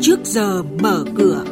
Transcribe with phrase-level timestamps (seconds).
[0.00, 1.44] trước giờ mở cửa.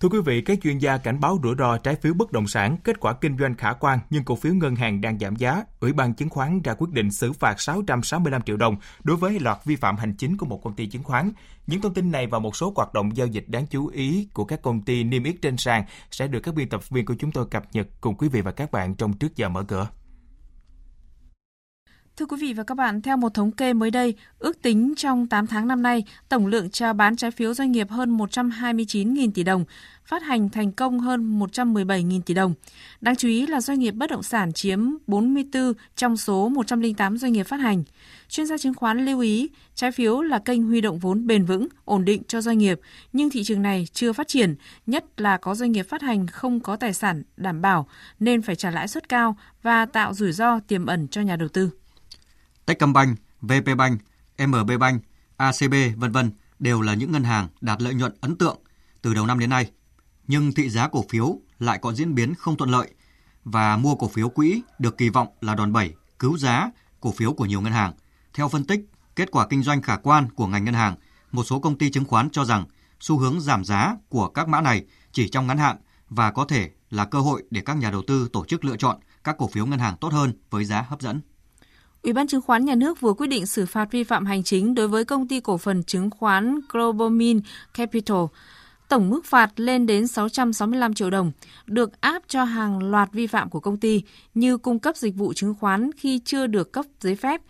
[0.00, 2.76] Thưa quý vị, các chuyên gia cảnh báo rủi ro trái phiếu bất động sản,
[2.84, 5.62] kết quả kinh doanh khả quan nhưng cổ phiếu ngân hàng đang giảm giá.
[5.80, 9.58] Ủy ban chứng khoán ra quyết định xử phạt 665 triệu đồng đối với loạt
[9.64, 11.32] vi phạm hành chính của một công ty chứng khoán.
[11.66, 14.44] Những thông tin này và một số hoạt động giao dịch đáng chú ý của
[14.44, 17.32] các công ty niêm yết trên sàn sẽ được các biên tập viên của chúng
[17.32, 19.88] tôi cập nhật cùng quý vị và các bạn trong trước giờ mở cửa.
[22.16, 25.26] Thưa quý vị và các bạn, theo một thống kê mới đây, ước tính trong
[25.26, 29.42] 8 tháng năm nay, tổng lượng chào bán trái phiếu doanh nghiệp hơn 129.000 tỷ
[29.42, 29.64] đồng,
[30.04, 32.54] phát hành thành công hơn 117.000 tỷ đồng.
[33.00, 37.32] Đáng chú ý là doanh nghiệp bất động sản chiếm 44 trong số 108 doanh
[37.32, 37.84] nghiệp phát hành.
[38.28, 41.68] Chuyên gia chứng khoán lưu ý, trái phiếu là kênh huy động vốn bền vững,
[41.84, 42.80] ổn định cho doanh nghiệp,
[43.12, 44.54] nhưng thị trường này chưa phát triển,
[44.86, 47.88] nhất là có doanh nghiệp phát hành không có tài sản đảm bảo
[48.20, 51.48] nên phải trả lãi suất cao và tạo rủi ro tiềm ẩn cho nhà đầu
[51.48, 51.70] tư.
[52.66, 54.00] Techcombank, VPBank,
[54.46, 55.02] MBBank,
[55.36, 58.58] ACB vân vân, đều là những ngân hàng đạt lợi nhuận ấn tượng
[59.02, 59.70] từ đầu năm đến nay.
[60.26, 62.94] Nhưng thị giá cổ phiếu lại có diễn biến không thuận lợi
[63.44, 67.32] và mua cổ phiếu quỹ được kỳ vọng là đòn bẩy cứu giá cổ phiếu
[67.32, 67.92] của nhiều ngân hàng.
[68.34, 68.80] Theo phân tích,
[69.16, 70.96] kết quả kinh doanh khả quan của ngành ngân hàng,
[71.32, 72.64] một số công ty chứng khoán cho rằng
[73.00, 75.76] xu hướng giảm giá của các mã này chỉ trong ngắn hạn
[76.08, 78.98] và có thể là cơ hội để các nhà đầu tư tổ chức lựa chọn
[79.24, 81.20] các cổ phiếu ngân hàng tốt hơn với giá hấp dẫn.
[82.04, 84.74] Ủy ban chứng khoán nhà nước vừa quyết định xử phạt vi phạm hành chính
[84.74, 87.40] đối với công ty cổ phần chứng khoán Globalmin
[87.74, 88.24] Capital.
[88.88, 91.32] Tổng mức phạt lên đến 665 triệu đồng,
[91.66, 94.02] được áp cho hàng loạt vi phạm của công ty
[94.34, 97.40] như cung cấp dịch vụ chứng khoán khi chưa được cấp giấy phép,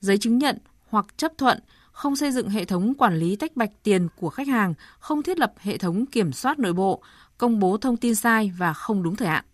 [0.00, 1.60] giấy chứng nhận hoặc chấp thuận,
[1.92, 5.38] không xây dựng hệ thống quản lý tách bạch tiền của khách hàng, không thiết
[5.38, 7.02] lập hệ thống kiểm soát nội bộ,
[7.38, 9.44] công bố thông tin sai và không đúng thời hạn.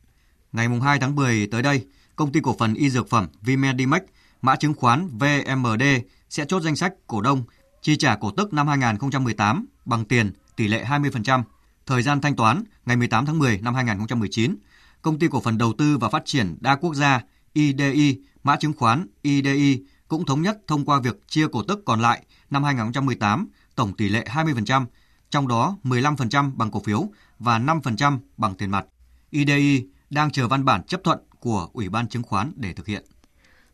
[0.52, 4.02] Ngày 2 tháng 10 tới đây, công ty cổ phần y dược phẩm Vimedimax
[4.44, 5.82] mã chứng khoán VMD
[6.30, 7.44] sẽ chốt danh sách cổ đông
[7.82, 11.42] chi trả cổ tức năm 2018 bằng tiền tỷ lệ 20%.
[11.86, 14.56] Thời gian thanh toán ngày 18 tháng 10 năm 2019.
[15.02, 17.20] Công ty cổ phần đầu tư và phát triển đa quốc gia
[17.52, 22.00] IDI, mã chứng khoán IDI cũng thống nhất thông qua việc chia cổ tức còn
[22.00, 24.86] lại năm 2018 tổng tỷ lệ 20%,
[25.30, 28.86] trong đó 15% bằng cổ phiếu và 5% bằng tiền mặt.
[29.30, 33.04] IDI đang chờ văn bản chấp thuận của Ủy ban chứng khoán để thực hiện.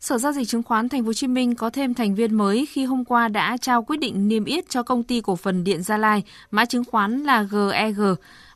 [0.00, 2.66] Sở giao dịch chứng khoán Thành phố Hồ Chí Minh có thêm thành viên mới
[2.66, 5.83] khi hôm qua đã trao quyết định niêm yết cho công ty cổ phần Điện
[5.83, 7.72] Gia Lai, mã chứng khoán là GEG.
[7.72, 7.93] E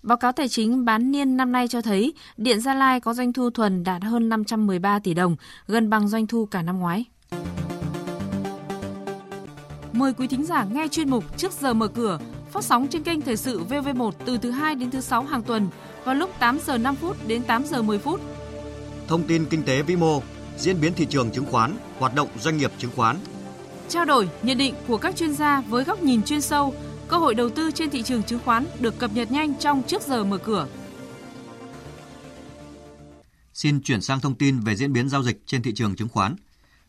[0.03, 3.32] Báo cáo tài chính bán niên năm nay cho thấy Điện Gia Lai có doanh
[3.32, 5.37] thu thuần đạt hơn 513 tỷ đồng,
[5.69, 7.05] gần bằng doanh thu cả năm ngoái.
[9.93, 12.19] Mời quý thính giả nghe chuyên mục Trước giờ mở cửa,
[12.53, 15.69] phát sóng trên kênh Thời sự VV1 từ thứ 2 đến thứ 6 hàng tuần
[16.05, 18.21] vào lúc 8 giờ 5 phút đến 8 giờ 10 phút.
[19.09, 20.22] Thông tin kinh tế vĩ mô,
[20.59, 23.16] diễn biến thị trường chứng khoán, hoạt động doanh nghiệp chứng khoán.
[23.88, 26.75] Trao đổi, nhận định của các chuyên gia với góc nhìn chuyên sâu,
[27.09, 30.03] cơ hội đầu tư trên thị trường chứng khoán được cập nhật nhanh trong trước
[30.03, 30.66] giờ mở cửa.
[33.54, 36.37] Xin chuyển sang thông tin về diễn biến giao dịch trên thị trường chứng khoán.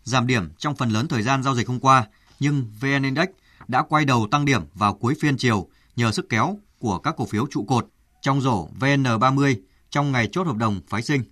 [0.04, 2.08] Giảm điểm trong phần lớn thời gian giao dịch hôm qua,
[2.40, 3.28] nhưng VN Index
[3.68, 7.25] đã quay đầu tăng điểm vào cuối phiên chiều nhờ sức kéo của các cổ
[7.25, 7.88] phiếu trụ cột
[8.22, 9.56] trong rổ VN30
[9.90, 11.24] trong ngày chốt hợp đồng phái sinh.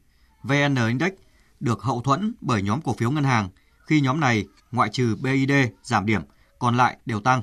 [0.44, 1.12] VN Index
[1.64, 3.50] được hậu thuẫn bởi nhóm cổ phiếu ngân hàng
[3.86, 5.52] khi nhóm này ngoại trừ BID
[5.84, 6.22] giảm điểm,
[6.60, 7.42] còn lại đều tăng.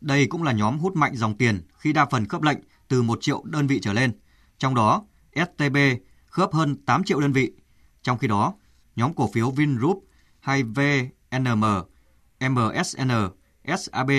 [0.00, 3.18] Đây cũng là nhóm hút mạnh dòng tiền khi đa phần khớp lệnh từ 1
[3.20, 4.12] triệu đơn vị trở lên.
[4.58, 5.04] Trong đó,
[5.34, 5.76] STB
[6.26, 7.52] khớp hơn 8 triệu đơn vị.
[8.02, 8.54] Trong khi đó,
[8.96, 10.04] nhóm cổ phiếu Vingroup
[10.40, 11.64] hay VNM,
[12.40, 13.10] MSN,
[13.78, 14.10] SAB,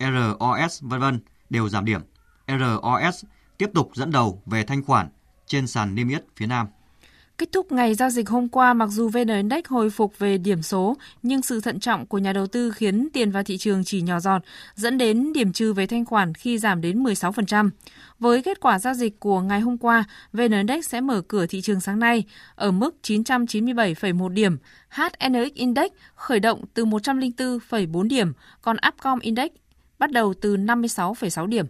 [0.00, 1.04] ROS v.v.
[1.50, 2.00] đều giảm điểm.
[2.48, 3.24] ROS
[3.58, 5.08] tiếp tục dẫn đầu về thanh khoản
[5.46, 6.66] trên sàn niêm yết phía Nam.
[7.38, 10.62] Kết thúc ngày giao dịch hôm qua, mặc dù VN Index hồi phục về điểm
[10.62, 14.02] số, nhưng sự thận trọng của nhà đầu tư khiến tiền vào thị trường chỉ
[14.02, 14.42] nhỏ giọt,
[14.74, 17.70] dẫn đến điểm trừ về thanh khoản khi giảm đến 16%.
[18.18, 21.60] Với kết quả giao dịch của ngày hôm qua, VN Index sẽ mở cửa thị
[21.60, 24.56] trường sáng nay ở mức 997,1 điểm,
[24.88, 28.32] HNX Index khởi động từ 104,4 điểm,
[28.62, 29.50] còn Upcom Index
[29.98, 31.66] bắt đầu từ 56,6 điểm.